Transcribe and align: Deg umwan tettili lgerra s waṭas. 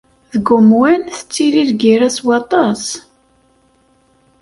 Deg 0.31 0.45
umwan 0.57 1.01
tettili 1.15 1.63
lgerra 1.69 2.09
s 2.17 2.19
waṭas. 2.25 2.83